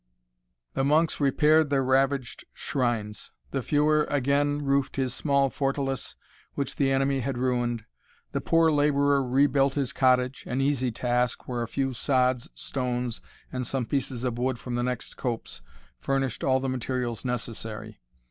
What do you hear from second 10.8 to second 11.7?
task, where a